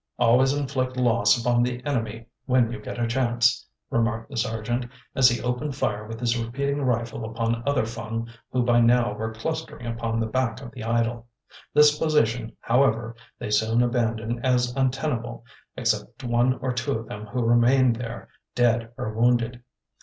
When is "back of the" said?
10.25-10.83